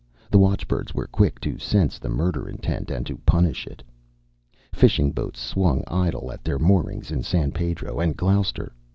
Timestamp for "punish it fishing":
3.19-5.11